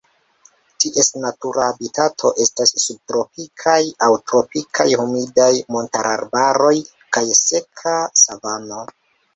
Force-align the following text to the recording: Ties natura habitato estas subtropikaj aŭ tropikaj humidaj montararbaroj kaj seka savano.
Ties 0.83 1.09
natura 1.25 1.67
habitato 1.73 2.31
estas 2.45 2.73
subtropikaj 2.85 3.77
aŭ 4.09 4.09
tropikaj 4.31 4.89
humidaj 5.05 5.53
montararbaroj 5.77 6.77
kaj 7.19 7.27
seka 7.47 7.99
savano. 8.27 8.87